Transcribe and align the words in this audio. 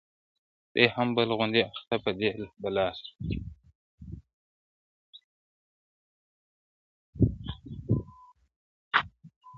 دی 0.73 0.83
هم 0.95 1.07
بل 1.17 1.29
غوندي 1.37 1.61
اخته 1.71 1.95
په 2.03 2.11
دې 2.19 2.29
بلا 2.61 2.87
سو- 2.97 3.11